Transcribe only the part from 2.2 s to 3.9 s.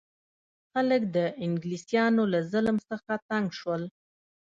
له ظلم څخه تنګ شول.